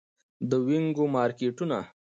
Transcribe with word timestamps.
د 0.49 0.51
وینګو 0.65 1.05
مارکیټونه 1.15 1.79